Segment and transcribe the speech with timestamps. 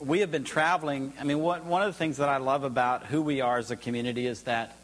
[0.00, 1.12] we have been traveling.
[1.18, 3.70] I mean, what, one of the things that I love about who we are as
[3.70, 4.76] a community is that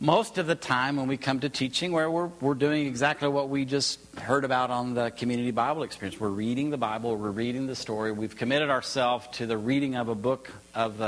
[0.00, 3.48] most of the time when we come to teaching, where we're, we're doing exactly what
[3.48, 6.20] we just heard about on the community Bible experience.
[6.20, 8.12] We're reading the Bible, we're reading the story.
[8.12, 11.00] We've committed ourselves to the reading of a book of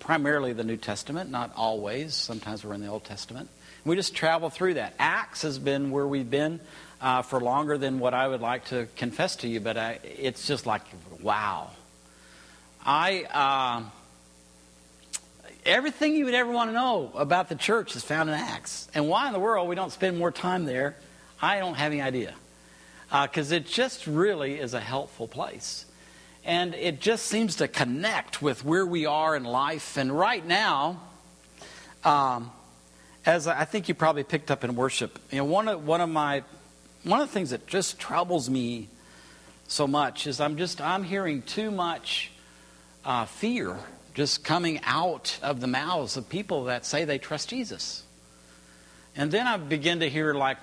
[0.00, 2.14] primarily the New Testament, not always.
[2.14, 3.48] Sometimes we're in the Old Testament.
[3.84, 4.94] We just travel through that.
[4.98, 6.60] Acts has been where we've been
[7.00, 10.46] uh, for longer than what I would like to confess to you, but I, it's
[10.46, 10.82] just like,
[11.20, 11.70] wow.
[12.84, 13.24] I.
[13.24, 13.90] Uh,
[15.64, 18.88] everything you would ever want to know about the church is found in Acts.
[18.94, 20.96] And why in the world we don't spend more time there,
[21.40, 22.34] I don't have any idea.
[23.10, 25.86] Because uh, it just really is a helpful place.
[26.44, 29.96] And it just seems to connect with where we are in life.
[29.96, 31.00] And right now,
[32.04, 32.50] um,
[33.24, 36.08] as I think you probably picked up in worship, you know, one of, one of
[36.08, 36.42] my
[37.04, 38.88] one of the things that just troubles me
[39.66, 42.31] so much is I'm just I'm hearing too much
[43.04, 43.76] uh, fear
[44.14, 48.02] just coming out of the mouths of people that say they trust Jesus.
[49.16, 50.58] And then I begin to hear like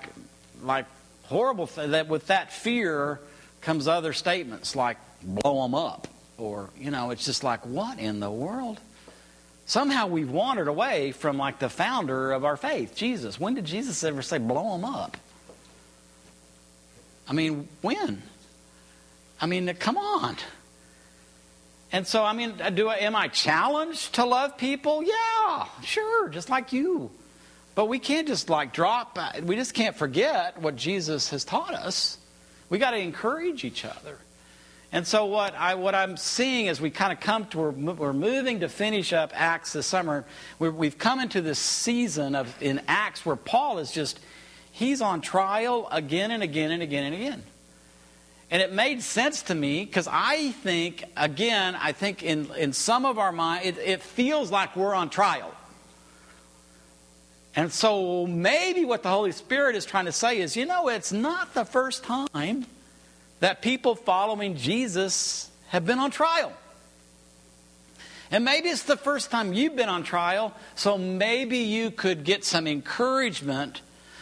[0.62, 0.86] like
[1.24, 3.20] horrible th- that with that fear
[3.60, 8.20] comes other statements like blow them up or you know it's just like what in
[8.20, 8.80] the world?
[9.66, 13.38] Somehow we've wandered away from like the founder of our faith, Jesus.
[13.38, 15.16] When did Jesus ever say blow them up?
[17.28, 18.20] I mean, when?
[19.40, 20.36] I mean, come on.
[21.92, 25.02] And so, I mean, do I, am I challenged to love people?
[25.02, 27.10] Yeah, sure, just like you.
[27.74, 32.18] But we can't just like drop, we just can't forget what Jesus has taught us.
[32.68, 34.18] We got to encourage each other.
[34.92, 38.12] And so, what, I, what I'm seeing as we kind of come to, we're, we're
[38.12, 40.24] moving to finish up Acts this summer.
[40.58, 44.18] we have come into this season of in Acts where Paul is just,
[44.72, 47.42] he's on trial again and again and again and again.
[48.50, 53.06] And it made sense to me because I think, again, I think in, in some
[53.06, 55.54] of our mind, it, it feels like we're on trial.
[57.54, 61.12] And so maybe what the Holy Spirit is trying to say is, you know, it's
[61.12, 62.66] not the first time
[63.38, 66.52] that people following Jesus have been on trial.
[68.32, 72.44] And maybe it's the first time you've been on trial, so maybe you could get
[72.44, 73.80] some encouragement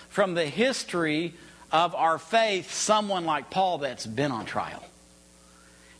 [0.09, 1.34] from the history
[1.71, 4.83] of our faith someone like Paul that's been on trial.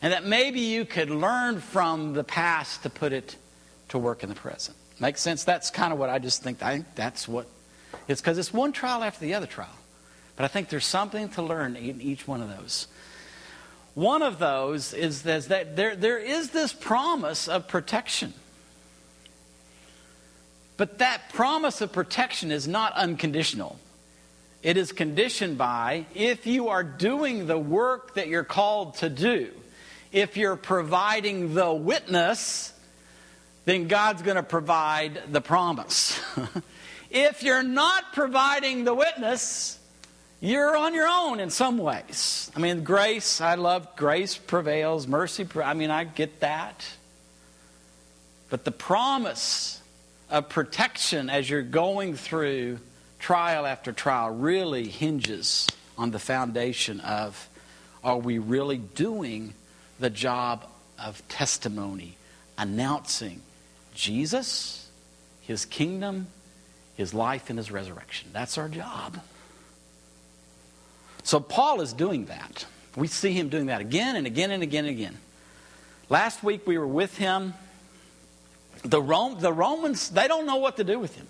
[0.01, 3.37] And that maybe you could learn from the past to put it
[3.89, 4.77] to work in the present.
[5.01, 5.45] Makes sense?
[5.45, 6.63] That's kind of what I just think.
[6.63, 7.47] I think that's what
[8.07, 9.77] it's because it's one trial after the other trial.
[10.37, 12.87] But I think there's something to learn in each one of those.
[13.95, 18.35] One of those is that there, there is this promise of protection.
[20.77, 23.81] But that promise of protection is not unconditional.
[24.63, 29.53] It is conditioned by if you are doing the work that you're called to do,
[30.11, 32.73] if you're providing the witness,
[33.67, 36.19] then God's going to provide the promise.
[37.11, 39.79] if you're not providing the witness,
[40.41, 42.51] you're on your own in some ways.
[42.57, 46.87] I mean, grace, I love grace prevails, mercy, I mean, I get that.
[48.49, 49.81] But the promise
[50.31, 52.79] of protection as you're going through
[53.19, 57.49] trial after trial really hinges on the foundation of
[58.05, 59.55] are we really doing
[59.99, 60.65] the job
[60.99, 62.17] of testimony,
[62.57, 63.41] announcing
[63.95, 64.89] Jesus,
[65.41, 66.29] his kingdom,
[66.97, 68.31] his life, and his resurrection?
[68.33, 69.21] That's our job.
[71.25, 72.65] So Paul is doing that.
[72.97, 75.19] We see him doing that again and again and again and again.
[76.09, 77.55] Last week we were with him.
[78.83, 81.27] The, Rome, the Romans, they don't know what to do with him.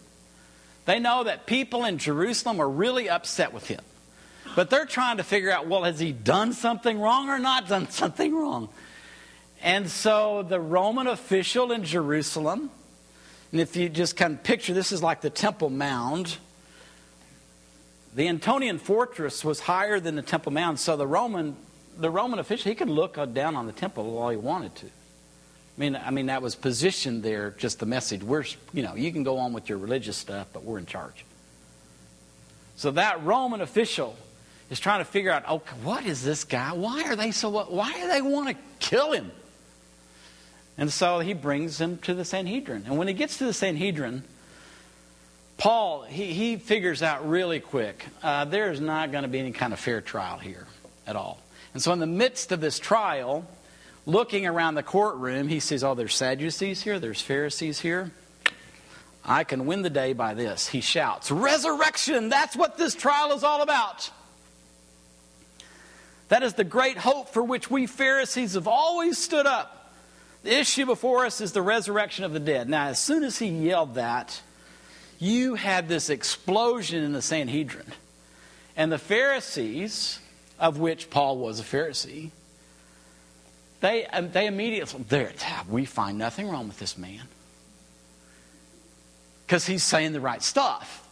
[0.89, 3.83] They know that people in Jerusalem are really upset with him.
[4.57, 7.91] But they're trying to figure out well, has he done something wrong or not done
[7.91, 8.71] something wrong?
[9.61, 12.71] And so the Roman official in Jerusalem,
[13.53, 16.39] and if you just kind of picture this is like the Temple Mount.
[18.15, 21.55] The Antonian fortress was higher than the Temple Mount, so the Roman,
[21.99, 24.87] the Roman official, he could look down on the temple all he wanted to.
[25.79, 27.55] I mean, I mean that was positioned there.
[27.57, 28.25] Just the message.
[28.25, 31.25] We're, you know, you can go on with your religious stuff, but we're in charge.
[32.75, 34.17] So that Roman official
[34.71, 36.73] is trying to figure out, okay, what is this guy?
[36.73, 37.51] Why are they so?
[37.51, 39.31] Why do they want to kill him?
[40.77, 42.85] And so he brings him to the Sanhedrin.
[42.87, 44.25] And when he gets to the Sanhedrin,
[45.59, 49.53] Paul he, he figures out really quick uh, there is not going to be any
[49.53, 50.67] kind of fair trial here
[51.07, 51.41] at all.
[51.73, 53.47] And so in the midst of this trial
[54.07, 58.11] looking around the courtroom, he sees, oh, there's Sadducees here, there's Pharisees here.
[59.25, 60.69] I can win the day by this.
[60.69, 62.31] He shouts, Resurrection!
[62.31, 64.11] That's what this trial is all about.
[66.29, 69.93] That is the great hope for which we Pharisees have always stood up.
[70.43, 72.69] The issue before us is the resurrection of the dead.
[72.69, 74.41] Now, as soon as he yelled that,
[75.19, 77.93] you had this explosion in the Sanhedrin.
[78.77, 80.21] And the Pharisees,
[80.59, 82.31] of which Paul was a Pharisee,
[83.81, 85.33] they, um, they immediately, there,
[85.69, 87.23] we find nothing wrong with this man.
[89.47, 91.07] Because he's saying the right stuff.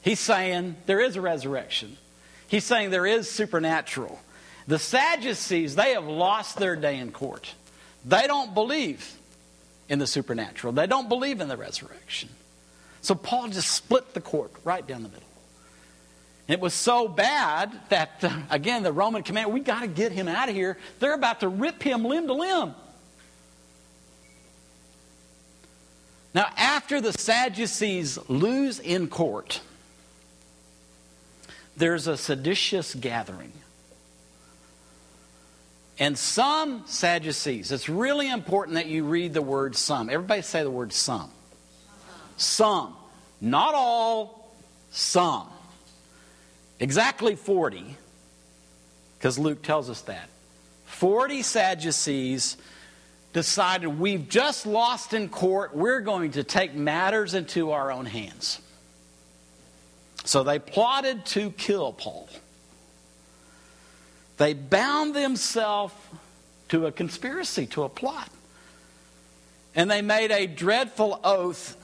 [0.00, 1.96] He's saying there is a resurrection.
[2.48, 4.18] He's saying there is supernatural.
[4.66, 7.54] The Sadducees, they have lost their day in court.
[8.04, 9.16] They don't believe
[9.88, 12.28] in the supernatural, they don't believe in the resurrection.
[13.00, 15.27] So Paul just split the court right down the middle.
[16.48, 20.28] It was so bad that, uh, again, the Roman commander, we got to get him
[20.28, 20.78] out of here.
[20.98, 22.74] They're about to rip him limb to limb.
[26.34, 29.60] Now, after the Sadducees lose in court,
[31.76, 33.52] there's a seditious gathering.
[35.98, 40.08] And some Sadducees, it's really important that you read the word some.
[40.08, 41.30] Everybody say the word some.
[42.36, 42.94] Some.
[43.40, 44.54] Not all,
[44.90, 45.48] some.
[46.80, 47.96] Exactly 40,
[49.18, 50.28] because Luke tells us that.
[50.86, 52.56] 40 Sadducees
[53.32, 58.60] decided we've just lost in court, we're going to take matters into our own hands.
[60.24, 62.28] So they plotted to kill Paul.
[64.36, 65.94] They bound themselves
[66.68, 68.28] to a conspiracy, to a plot.
[69.74, 71.76] And they made a dreadful oath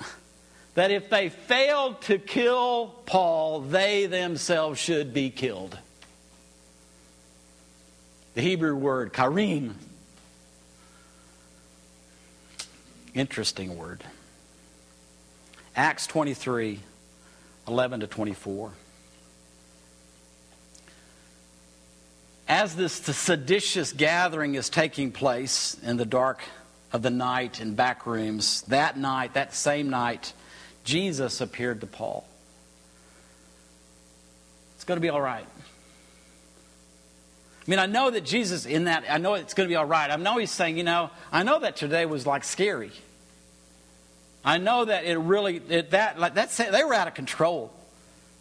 [0.74, 5.78] that if they failed to kill Paul, they themselves should be killed.
[8.34, 9.76] The Hebrew word, karim.
[13.14, 14.02] Interesting word.
[15.76, 16.80] Acts 23,
[17.68, 18.72] 11 to 24.
[22.48, 26.42] As this seditious gathering is taking place in the dark
[26.92, 30.32] of the night in back rooms, that night, that same night,
[30.84, 32.26] Jesus appeared to Paul.
[34.76, 35.46] It's going to be all right.
[37.66, 39.86] I mean, I know that Jesus, in that, I know it's going to be all
[39.86, 40.10] right.
[40.10, 42.92] I know he's saying, you know, I know that today was like scary.
[44.44, 47.72] I know that it really, it, that, like that, they were out of control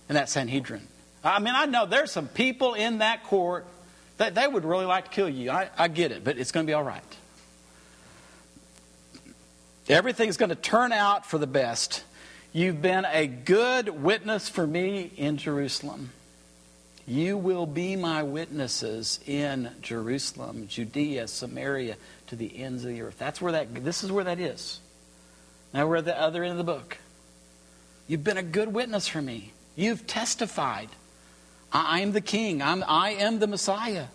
[0.10, 0.86] in that Sanhedrin.
[1.24, 3.66] I mean, I know there's some people in that court
[4.18, 5.50] that they would really like to kill you.
[5.50, 7.02] I, I get it, but it's going to be all right.
[9.88, 12.04] Everything's going to turn out for the best.
[12.56, 16.12] You've been a good witness for me in Jerusalem.
[17.08, 21.98] You will be my witnesses in Jerusalem, Judea, Samaria,
[22.28, 23.18] to the ends of the earth.
[23.18, 24.80] That's where that this is where that is.
[25.74, 27.00] Now we're at the other end of the book.
[28.08, 29.52] You've been a good witness for me.
[29.76, 30.90] You've testified.
[31.72, 32.62] I am the king.
[32.62, 34.06] I'm, I am the Messiah.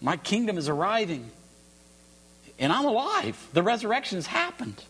[0.00, 1.32] My kingdom is arriving.
[2.60, 3.48] And I'm alive.
[3.54, 4.84] The resurrection has happened.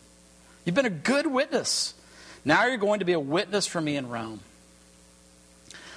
[0.65, 1.95] You've been a good witness.
[2.45, 4.41] Now you're going to be a witness for me in Rome.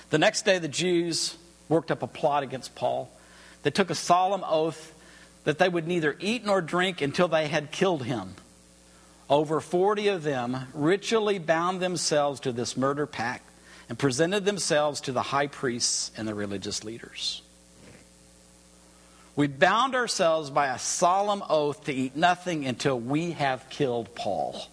[0.09, 1.37] The next day, the Jews
[1.69, 3.09] worked up a plot against Paul.
[3.63, 4.93] They took a solemn oath
[5.43, 8.35] that they would neither eat nor drink until they had killed him.
[9.29, 13.49] Over 40 of them ritually bound themselves to this murder pact
[13.89, 17.41] and presented themselves to the high priests and the religious leaders.
[19.35, 24.67] We bound ourselves by a solemn oath to eat nothing until we have killed Paul.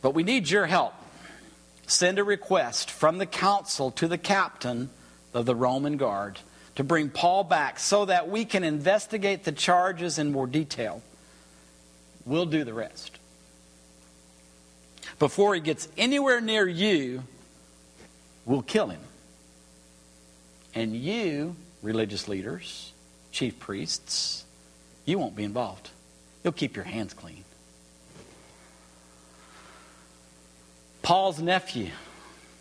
[0.00, 0.94] But we need your help.
[1.86, 4.90] Send a request from the council to the captain
[5.34, 6.38] of the Roman guard
[6.76, 11.02] to bring Paul back so that we can investigate the charges in more detail.
[12.24, 13.18] We'll do the rest.
[15.18, 17.24] Before he gets anywhere near you,
[18.46, 19.00] we'll kill him.
[20.74, 22.92] And you religious leaders,
[23.32, 24.44] chief priests,
[25.04, 25.90] you won't be involved.
[26.42, 27.44] You'll keep your hands clean.
[31.02, 31.90] Paul's nephew,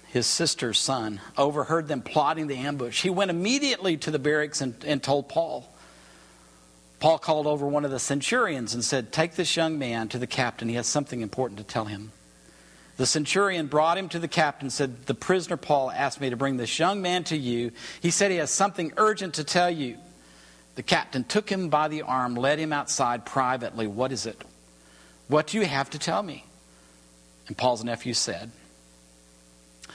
[0.08, 3.02] his sister's son, overheard them plotting the ambush.
[3.02, 5.70] He went immediately to the barracks and, and told Paul.
[7.00, 10.28] Paul called over one of the centurions and said, Take this young man to the
[10.28, 10.70] captain.
[10.70, 12.12] He has something important to tell him.
[12.98, 16.58] The centurion brought him to the captain said, The prisoner Paul asked me to bring
[16.58, 17.72] this young man to you.
[18.02, 19.98] He said he has something urgent to tell you.
[20.76, 23.86] The captain took him by the arm, led him outside privately.
[23.88, 24.44] What is it?
[25.28, 26.46] What do you have to tell me?
[27.48, 28.52] And Paul's nephew said,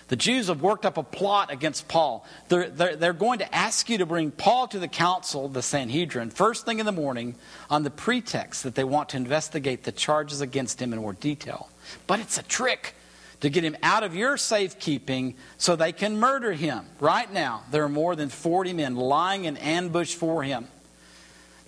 [0.09, 2.27] The Jews have worked up a plot against Paul.
[2.49, 6.31] They're, they're, they're going to ask you to bring Paul to the council, the Sanhedrin,
[6.31, 7.35] first thing in the morning
[7.71, 11.69] on the pretext that they want to investigate the charges against him in more detail.
[12.07, 12.95] But it's a trick
[13.41, 16.87] to get him out of your safekeeping so they can murder him.
[17.01, 20.69] Right now, there are more than 40 men lying in ambush for him.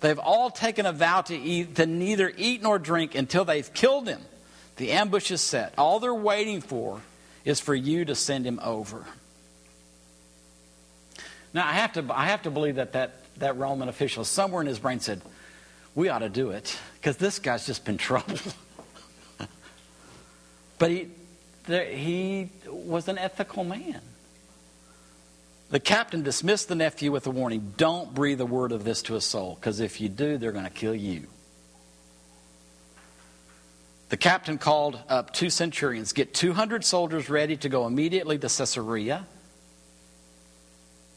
[0.00, 4.06] They've all taken a vow to, eat, to neither eat nor drink until they've killed
[4.06, 4.20] him.
[4.76, 5.74] The ambush is set.
[5.78, 7.00] All they're waiting for
[7.44, 9.04] is for you to send him over.
[11.52, 14.66] Now, I have to, I have to believe that, that that Roman official somewhere in
[14.66, 15.20] his brain said,
[15.94, 18.38] We ought to do it because this guy's just been trouble.
[20.78, 21.08] but he,
[21.66, 24.00] there, he was an ethical man.
[25.70, 29.16] The captain dismissed the nephew with a warning don't breathe a word of this to
[29.16, 31.26] a soul, because if you do, they're going to kill you.
[34.14, 39.26] The captain called up two centurions get 200 soldiers ready to go immediately to Caesarea,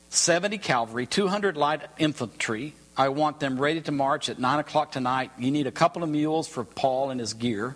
[0.10, 2.74] 70 cavalry, 200 light infantry.
[2.98, 5.30] I want them ready to march at 9 o'clock tonight.
[5.38, 7.76] You need a couple of mules for Paul and his gear.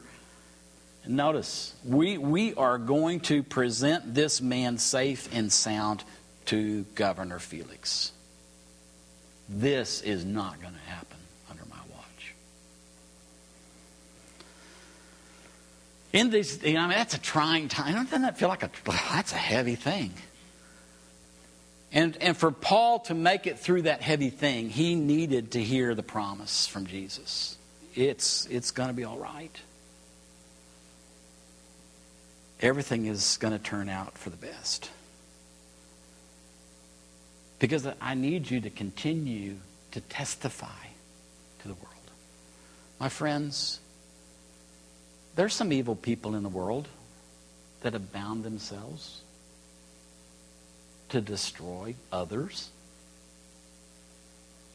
[1.03, 6.03] And notice, we, we are going to present this man safe and sound
[6.45, 8.11] to Governor Felix.
[9.47, 11.20] This is not going to happen
[16.13, 17.93] In these, I mean, that's a trying time.
[18.05, 20.13] Doesn't that feel like a, that's a heavy thing?
[21.93, 25.93] And, and for Paul to make it through that heavy thing, he needed to hear
[25.93, 27.57] the promise from Jesus.
[27.95, 29.55] It's, it's going to be all right.
[32.61, 34.89] Everything is going to turn out for the best.
[37.59, 39.57] Because I need you to continue
[39.91, 40.67] to testify
[41.61, 41.87] to the world.
[42.99, 43.80] My friends,
[45.41, 46.87] there's some evil people in the world
[47.81, 49.21] that have bound themselves
[51.09, 52.69] to destroy others.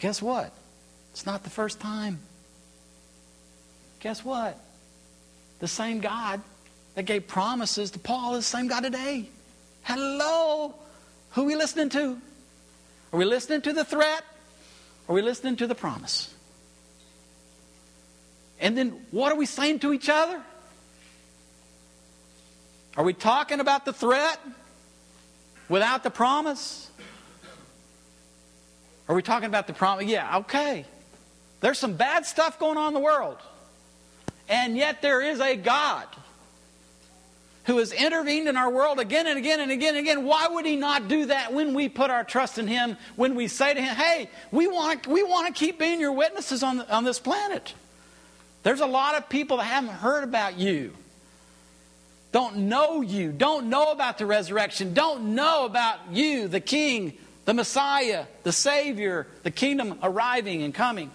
[0.01, 0.53] Guess what?
[1.13, 2.19] It's not the first time.
[4.01, 4.59] Guess what?
[5.61, 6.41] The same God
[6.97, 9.29] that gave promises to Paul is the same God today.
[9.83, 10.75] Hello.
[11.31, 12.19] Who are we listening to?
[13.13, 14.25] Are we listening to the threat?
[15.09, 16.35] Are we listening to the promise?
[18.59, 20.43] And then what are we saying to each other?
[22.97, 24.41] Are we talking about the threat
[25.69, 26.91] without the promise?
[29.09, 30.07] Are we talking about the promise?
[30.07, 30.85] Yeah, okay.
[31.61, 33.39] There's some bad stuff going on in the world.
[34.49, 36.07] And yet there is a God
[37.65, 40.25] who has intervened in our world again and again and again and again.
[40.25, 43.49] Why would he not do that when we put our trust in him, when we
[43.49, 46.81] say to him, hey, we want to, we want to keep being your witnesses on,
[46.83, 47.75] on this planet?
[48.63, 50.93] There's a lot of people that haven't heard about you,
[52.33, 57.15] don't know you, don't know about the resurrection, don't know about you, the King,
[57.45, 61.11] the Messiah, the Savior, the kingdom arriving and coming.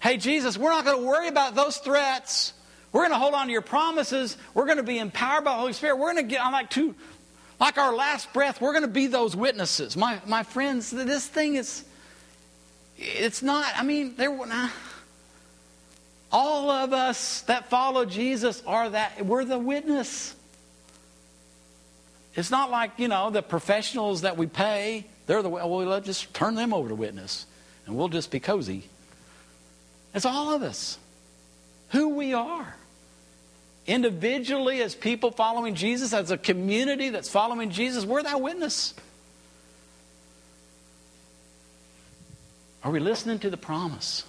[0.00, 2.52] Hey, Jesus, we're not going to worry about those threats.
[2.92, 4.36] We're going to hold on to your promises.
[4.52, 5.96] We're going to be empowered by the Holy Spirit.
[5.96, 6.94] We're going to get on like two,
[7.58, 8.60] like our last breath.
[8.60, 9.96] We're going to be those witnesses.
[9.96, 11.84] My my friends, this thing is,
[12.98, 13.66] it's not.
[13.76, 14.36] I mean, there.
[16.32, 19.24] All of us that follow Jesus are that.
[19.24, 20.34] We're the witness.
[22.34, 25.04] It's not like you know the professionals that we pay.
[25.26, 25.68] They're the well.
[25.68, 27.46] Let's just turn them over to witness,
[27.86, 28.84] and we'll just be cozy.
[30.14, 30.98] It's all of us.
[31.90, 32.74] Who we are
[33.86, 38.94] individually as people following Jesus, as a community that's following Jesus, we're that witness.
[42.84, 44.24] Are we listening to the promise?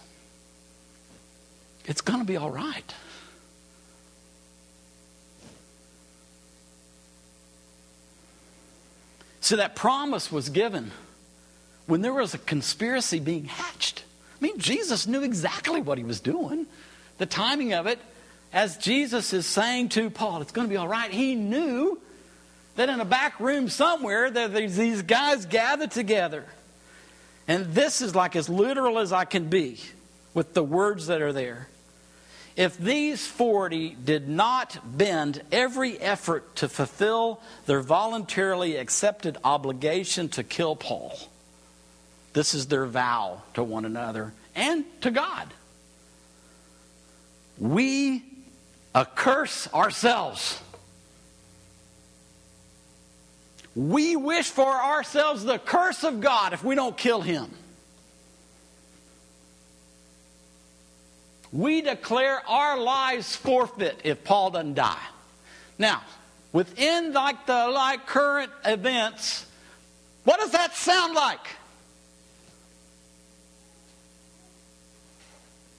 [1.85, 2.93] It's going to be all right.
[9.41, 10.91] So that promise was given
[11.85, 14.03] when there was a conspiracy being hatched.
[14.39, 16.65] I mean, Jesus knew exactly what he was doing.
[17.17, 17.99] The timing of it
[18.53, 21.99] as Jesus is saying to Paul, it's going to be all right, he knew
[22.75, 26.45] that in a back room somewhere that these guys gathered together.
[27.47, 29.79] And this is like as literal as I can be
[30.33, 31.67] with the words that are there.
[32.55, 40.43] If these 40 did not bend every effort to fulfill their voluntarily accepted obligation to
[40.43, 41.17] kill Paul,
[42.33, 45.51] this is their vow to one another and to God.
[47.57, 48.23] We
[49.15, 50.61] curse ourselves.
[53.75, 57.49] We wish for ourselves the curse of God if we don't kill him.
[61.53, 64.97] We declare our lives forfeit if Paul doesn't die.
[65.77, 66.01] Now,
[66.51, 69.45] within like the like current events,
[70.23, 71.47] what does that sound like?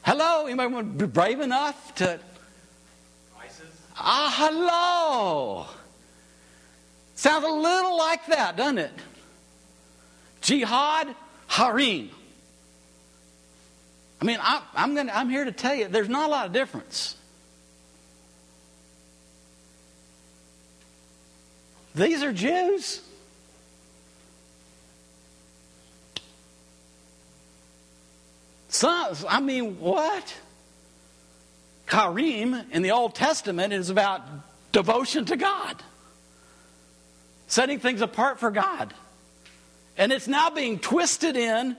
[0.02, 2.20] Hello, anybody want to be brave enough to
[3.96, 5.66] Ah, hello.
[7.14, 8.92] Sounds a little like that, doesn't it?
[10.40, 11.14] Jihad,
[11.46, 12.10] Harim.
[14.24, 16.54] I mean, I, I'm, gonna, I'm here to tell you there's not a lot of
[16.54, 17.14] difference.
[21.94, 23.02] These are Jews.
[28.68, 28.88] So,
[29.28, 30.34] I mean, what?
[31.86, 34.22] Karim in the Old Testament is about
[34.72, 35.82] devotion to God,
[37.46, 38.94] setting things apart for God.
[39.98, 41.76] And it's now being twisted in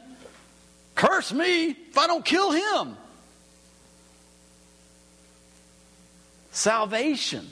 [0.96, 2.98] curse me if I don't kill him.
[6.52, 7.46] Salvation.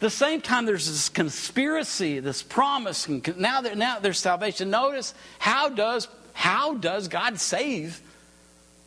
[0.00, 4.70] the same time, there's this conspiracy, this promise, and now, there, now there's salvation.
[4.70, 8.00] Notice how does how does God save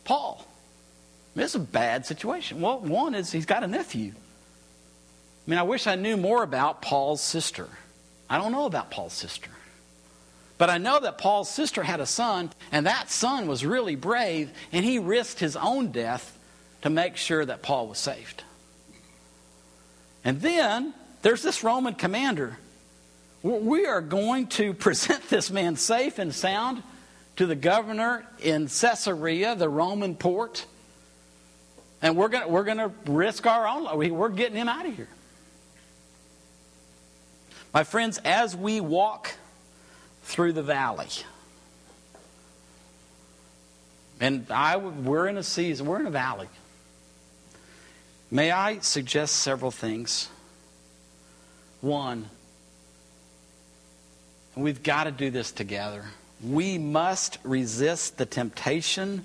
[0.04, 0.46] Paul?
[1.34, 2.60] It's a bad situation.
[2.60, 4.12] Well, one is he's got a nephew.
[4.14, 7.68] I mean, I wish I knew more about Paul's sister.
[8.28, 9.50] I don't know about Paul's sister.
[10.60, 14.50] But I know that Paul's sister had a son, and that son was really brave,
[14.72, 16.38] and he risked his own death
[16.82, 18.44] to make sure that Paul was saved.
[20.22, 22.58] And then there's this Roman commander.
[23.42, 26.82] We are going to present this man safe and sound
[27.36, 30.66] to the governor in Caesarea, the Roman port.
[32.02, 34.10] And we're going we're to risk our own life.
[34.10, 35.08] We're getting him out of here.
[37.72, 39.36] My friends, as we walk
[40.22, 41.08] through the valley,
[44.20, 46.48] and I, we're in a season, we're in a valley.
[48.30, 50.28] May I suggest several things?
[51.80, 52.28] One,
[54.54, 56.04] we've got to do this together.
[56.44, 59.24] We must resist the temptation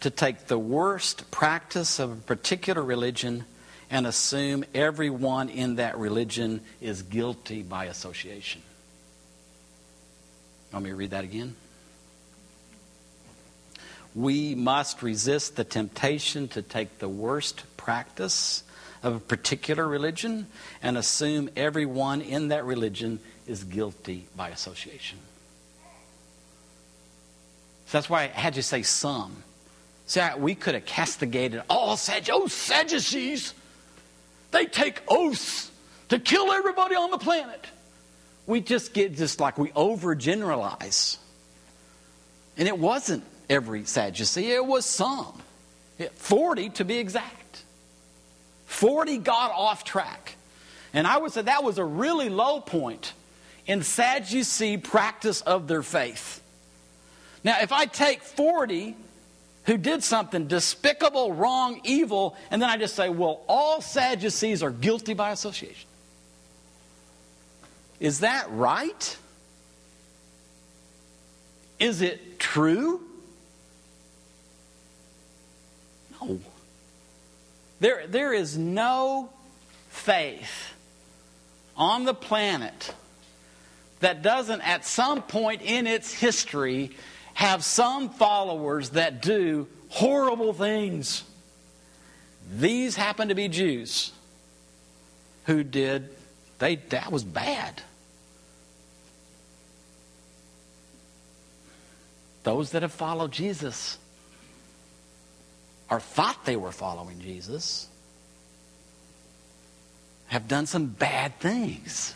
[0.00, 3.44] to take the worst practice of a particular religion
[3.90, 8.62] and assume everyone in that religion is guilty by association.
[10.72, 11.56] Let me read that again.
[14.14, 18.64] We must resist the temptation to take the worst practice
[19.02, 20.46] of a particular religion
[20.82, 25.18] and assume everyone in that religion is guilty by association.
[27.86, 29.42] So that's why I had you say some.
[30.06, 31.92] See, we could have castigated all.
[31.92, 33.54] Oh, Sadducees!
[34.50, 35.70] They take oaths
[36.08, 37.64] to kill everybody on the planet.
[38.50, 41.18] We just get just like we overgeneralize.
[42.56, 45.40] And it wasn't every Sadducee, it was some.
[46.16, 47.62] 40 to be exact.
[48.66, 50.34] 40 got off track.
[50.92, 53.12] And I would say that was a really low point
[53.68, 56.42] in Sadducee practice of their faith.
[57.44, 58.96] Now, if I take 40
[59.66, 64.72] who did something despicable, wrong, evil, and then I just say, well, all Sadducees are
[64.72, 65.89] guilty by association.
[68.00, 69.16] Is that right?
[71.78, 73.00] Is it true?
[76.20, 76.40] No.
[77.80, 79.30] There, there is no
[79.90, 80.74] faith
[81.76, 82.94] on the planet
[84.00, 86.90] that doesn't, at some point in its history,
[87.34, 91.24] have some followers that do horrible things.
[92.56, 94.12] These happen to be Jews
[95.44, 96.10] who did,
[96.58, 97.82] they, that was bad.
[102.42, 103.98] Those that have followed Jesus
[105.90, 107.88] or thought they were following Jesus
[110.28, 112.14] have done some bad things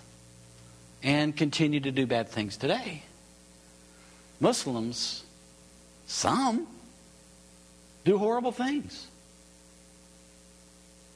[1.02, 3.02] and continue to do bad things today.
[4.40, 5.24] Muslims,
[6.06, 6.66] some,
[8.04, 9.08] do horrible things.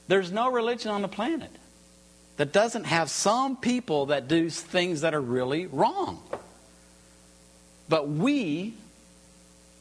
[0.08, 1.50] There's no religion on the planet
[2.36, 6.22] that doesn't have some people that do things that are really wrong.
[7.88, 8.74] But we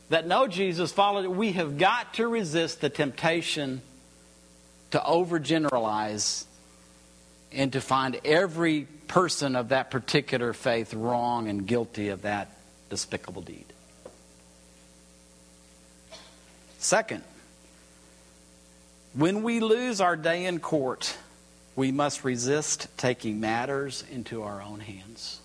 [0.10, 3.82] that know Jesus, follow it, we have got to resist the temptation
[4.91, 6.46] to overgeneralize
[7.52, 12.58] and to find every person of that particular faith wrong and guilty of that
[12.89, 13.65] despicable deed.
[16.80, 17.24] Second,
[19.13, 21.17] when we lose our day in court,
[21.76, 25.41] we must resist taking matters into our own hands.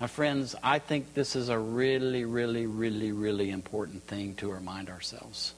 [0.00, 4.88] My friends, I think this is a really, really, really, really important thing to remind
[4.88, 5.54] ourselves.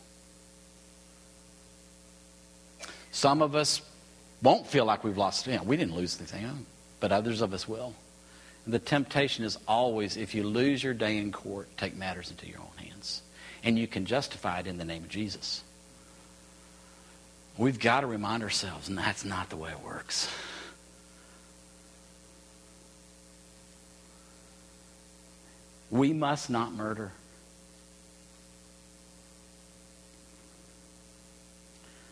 [3.13, 3.83] Some of us
[4.43, 6.65] won't feel like we've lost, you know, we didn't lose anything,
[7.01, 7.95] but others of us will.
[8.67, 12.61] The temptation is always if you lose your day in court, take matters into your
[12.61, 13.23] own hands.
[13.63, 15.63] And you can justify it in the name of Jesus.
[17.59, 20.31] We've got to remind ourselves, and that's not the way it works.
[25.91, 27.13] We must not murder.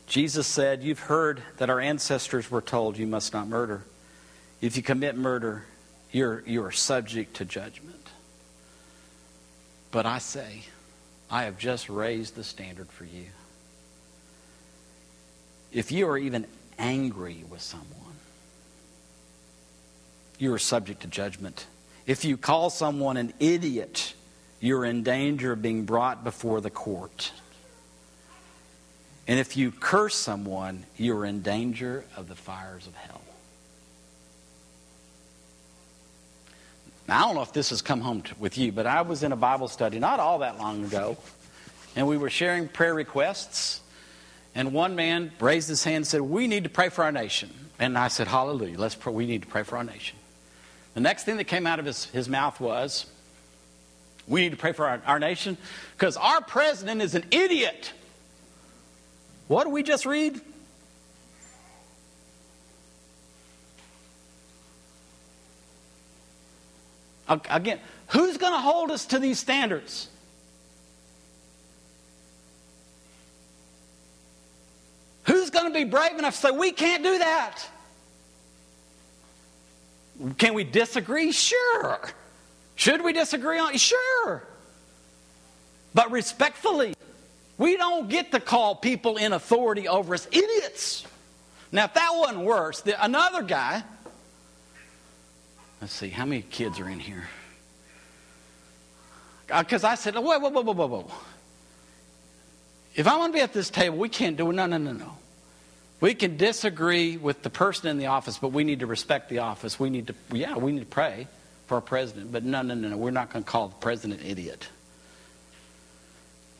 [0.08, 3.84] Jesus said, You've heard that our ancestors were told you must not murder.
[4.60, 5.64] If you commit murder,
[6.10, 8.08] you're, you're subject to judgment.
[9.90, 10.62] But I say,
[11.30, 13.26] I have just raised the standard for you.
[15.72, 16.46] If you are even
[16.78, 17.86] angry with someone,
[20.38, 21.66] you are subject to judgment.
[22.08, 24.14] If you call someone an idiot,
[24.60, 27.32] you're in danger of being brought before the court.
[29.28, 33.20] And if you curse someone, you're in danger of the fires of hell.
[37.06, 39.22] Now, I don't know if this has come home to, with you, but I was
[39.22, 41.18] in a Bible study not all that long ago,
[41.94, 43.82] and we were sharing prayer requests.
[44.54, 47.50] And one man raised his hand and said, We need to pray for our nation.
[47.78, 49.12] And I said, Hallelujah, let's pray.
[49.12, 50.17] we need to pray for our nation.
[50.98, 53.06] The next thing that came out of his, his mouth was,
[54.26, 55.56] We need to pray for our, our nation
[55.92, 57.92] because our president is an idiot.
[59.46, 60.40] What did we just read?
[67.28, 70.08] Again, who's going to hold us to these standards?
[75.26, 77.68] Who's going to be brave enough to say, we can't do that?
[80.38, 81.32] Can we disagree?
[81.32, 82.00] Sure.
[82.74, 83.76] Should we disagree on?
[83.76, 84.42] Sure.
[85.94, 86.94] But respectfully,
[87.56, 91.04] we don't get to call people in authority over us idiots.
[91.70, 93.82] Now, if that wasn't worse, the, another guy
[95.80, 97.28] Let's see, how many kids are in here?
[99.46, 101.10] Because uh, I said, whoa, whoa, whoa, whoa, whoa.
[102.94, 104.54] If I want to be at this table, we can't do it.
[104.54, 105.16] No, no, no, no.
[106.00, 109.40] We can disagree with the person in the office, but we need to respect the
[109.40, 109.80] office.
[109.80, 111.26] We need to, yeah, we need to pray
[111.66, 112.96] for our president, but no, no, no, no.
[112.96, 114.68] We're not going to call the president idiot.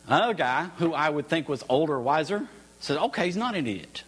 [0.09, 2.49] Another guy who I would think was older, wiser,
[2.81, 4.03] said, okay, he's not an idiot.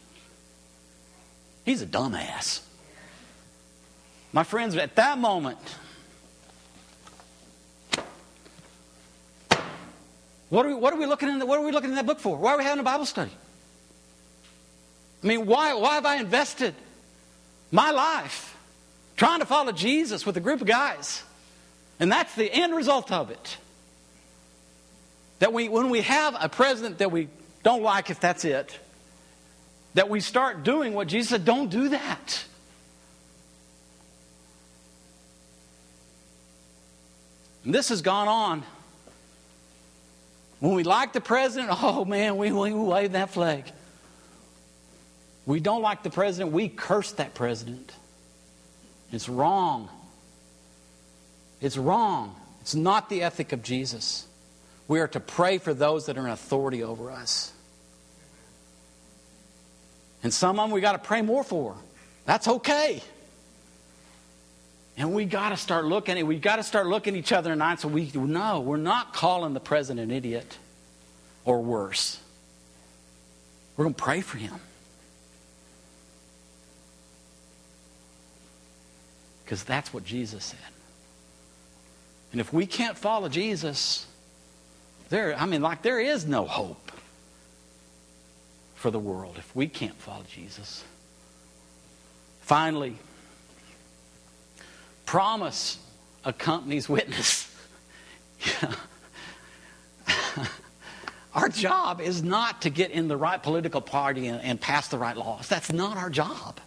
[1.64, 2.60] He's a dumbass.
[4.32, 5.58] My friends, at that moment,
[10.48, 12.06] what are we, what are we looking in the, what are we looking in that
[12.06, 12.36] book for?
[12.36, 13.30] Why are we having a Bible study?
[15.22, 16.74] I mean, why, why have I invested
[17.70, 18.56] my life
[19.16, 21.22] trying to follow Jesus with a group of guys?
[21.98, 23.58] And that's the end result of it.
[25.40, 27.28] That we, when we have a president that we
[27.62, 28.78] don't like, if that's it,
[29.94, 32.44] that we start doing what Jesus said, don't do that.
[37.64, 38.62] And this has gone on.
[40.60, 43.64] When we like the president, oh man, we, we wave that flag.
[45.46, 47.92] We don't like the president, we curse that president.
[49.12, 49.88] It's wrong.
[51.60, 52.36] It's wrong.
[52.60, 54.26] It's not the ethic of Jesus.
[54.86, 57.52] We are to pray for those that are in authority over us.
[60.22, 61.74] And some of them we got to pray more for.
[62.26, 63.02] That's okay.
[64.96, 67.58] And we got to start looking, at we got to start looking each other in
[67.58, 70.58] the eye so we know we're not calling the president an idiot
[71.44, 72.18] or worse.
[73.76, 74.54] We're going to pray for him.
[79.50, 80.60] Because that's what Jesus said.
[82.30, 84.06] And if we can't follow Jesus,
[85.08, 86.92] there, I mean, like there is no hope
[88.76, 90.84] for the world if we can't follow Jesus.
[92.42, 92.94] Finally,
[95.04, 95.80] promise
[96.24, 97.52] accompanies witness.
[101.34, 104.98] our job is not to get in the right political party and, and pass the
[104.98, 105.48] right laws.
[105.48, 106.60] That's not our job.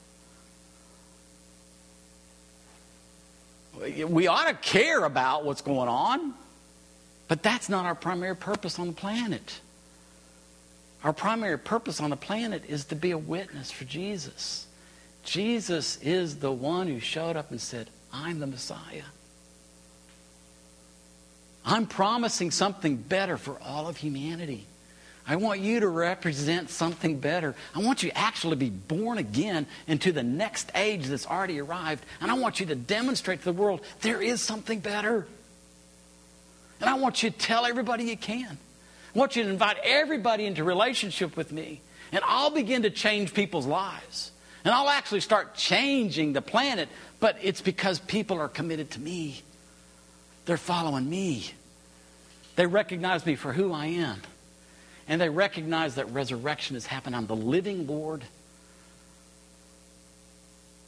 [3.84, 6.34] We ought to care about what's going on,
[7.28, 9.60] but that's not our primary purpose on the planet.
[11.04, 14.68] Our primary purpose on the planet is to be a witness for Jesus.
[15.24, 19.04] Jesus is the one who showed up and said, I'm the Messiah.
[21.66, 24.66] I'm promising something better for all of humanity.
[25.26, 27.56] I want you to represent something better.
[27.74, 32.06] I want you actually to be born again into the next age that's already arrived.
[32.20, 35.26] And I want you to demonstrate to the world there is something better.
[36.82, 38.58] And I want you to tell everybody you can.
[39.16, 41.82] I want you to invite everybody into relationship with me.
[42.12, 44.32] And I'll begin to change people's lives.
[44.66, 46.90] And I'll actually start changing the planet
[47.24, 49.44] but it's because people are committed to me.
[50.44, 51.52] They're following me.
[52.58, 54.22] They recognize me for who I am
[55.08, 57.16] and they recognize that resurrection has happened.
[57.16, 58.24] I'm the living Lord.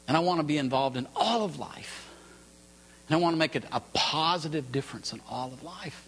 [0.08, 2.10] And I want to be involved in all of life.
[3.08, 6.08] And I want to make a positive difference in all of life.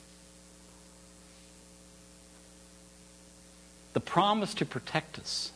[3.94, 5.52] The promise to protect us.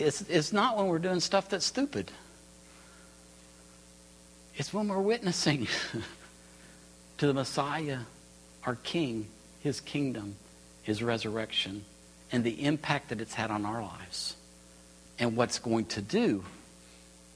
[0.00, 2.10] is, it's not when we're doing stuff that's stupid.
[4.56, 5.68] It's when we're witnessing
[7.18, 8.00] to the Messiah
[8.66, 9.26] our King,
[9.60, 10.36] his kingdom,
[10.82, 11.84] his resurrection,
[12.32, 14.36] and the impact that it's had on our lives
[15.18, 16.44] and what's going to do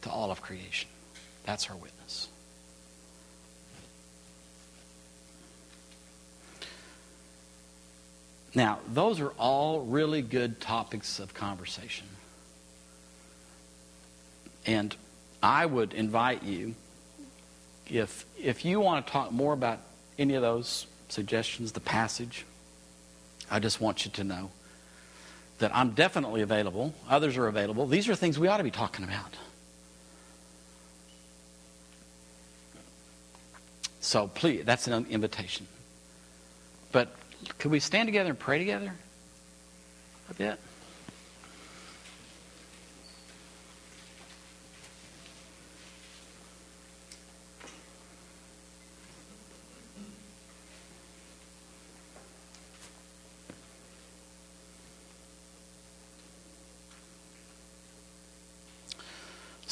[0.03, 0.89] to all of creation.
[1.45, 2.29] That's our witness.
[8.55, 12.07] Now, those are all really good topics of conversation.
[14.65, 14.95] And
[15.43, 16.75] I would invite you,
[17.89, 19.81] if, if you want to talk more about
[20.19, 22.44] any of those suggestions, the passage,
[23.50, 24.50] I just want you to know
[25.59, 26.92] that I'm definitely available.
[27.09, 27.87] Others are available.
[27.87, 29.37] These are things we ought to be talking about.
[34.00, 35.66] So please, that's an invitation.
[36.92, 37.14] But
[37.59, 38.92] could we stand together and pray together
[40.29, 40.59] a bit?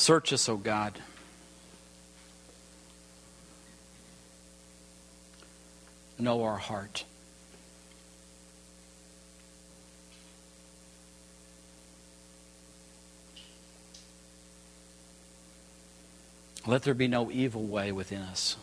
[0.03, 0.99] Search us, O God.
[6.19, 7.05] Know our heart.
[16.67, 18.57] Let there be no evil way within us.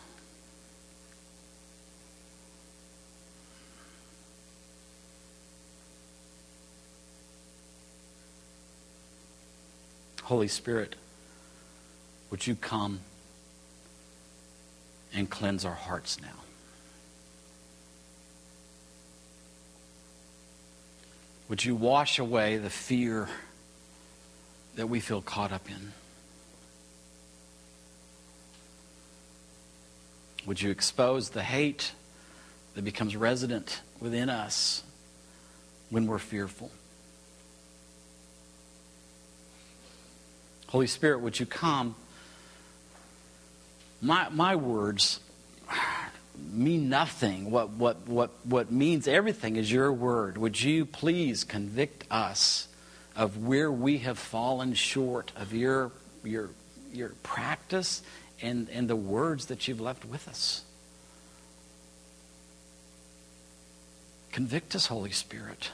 [10.24, 10.96] Holy Spirit,
[12.30, 13.00] would you come
[15.12, 16.28] and cleanse our hearts now?
[21.48, 23.28] Would you wash away the fear
[24.76, 25.92] that we feel caught up in?
[30.46, 31.92] Would you expose the hate
[32.74, 34.84] that becomes resident within us
[35.90, 36.70] when we're fearful?
[40.68, 41.96] Holy Spirit, would you come?
[44.00, 45.20] My, my words
[46.52, 47.50] mean nothing.
[47.50, 50.38] What, what, what, what means everything is your word.
[50.38, 52.68] Would you please convict us
[53.14, 55.92] of where we have fallen short of your,
[56.24, 56.50] your,
[56.92, 58.02] your practice
[58.40, 60.62] and, and the words that you've left with us?
[64.32, 65.72] Convict us, Holy Spirit,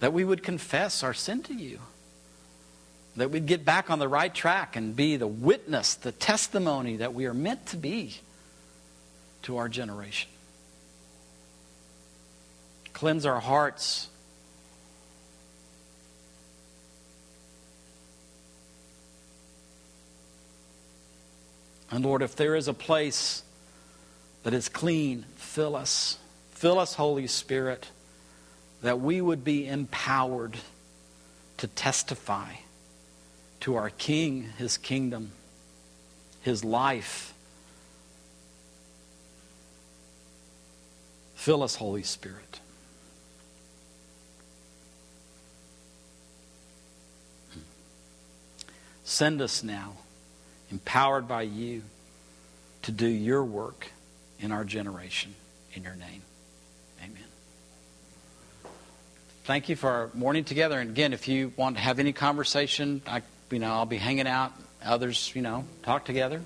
[0.00, 1.78] that we would confess our sin to you
[3.16, 7.12] that we'd get back on the right track and be the witness, the testimony that
[7.12, 8.16] we are meant to be
[9.42, 10.30] to our generation.
[12.92, 14.08] Cleanse our hearts.
[21.90, 23.42] And Lord, if there is a place
[24.44, 26.18] that is clean, fill us.
[26.52, 27.90] Fill us, Holy Spirit,
[28.82, 30.56] that we would be empowered
[31.58, 32.52] to testify
[33.62, 35.30] to our King, his kingdom,
[36.40, 37.32] his life.
[41.36, 42.58] Fill us, Holy Spirit.
[49.04, 49.92] Send us now,
[50.72, 51.82] empowered by you,
[52.82, 53.92] to do your work
[54.40, 55.34] in our generation.
[55.74, 56.22] In your name.
[57.00, 57.24] Amen.
[59.44, 60.80] Thank you for our morning together.
[60.80, 63.22] And again, if you want to have any conversation, I
[63.52, 64.52] you know, I'll be hanging out.
[64.84, 66.42] Others, you know, talk together.